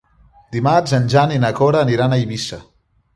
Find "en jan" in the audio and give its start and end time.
0.99-1.33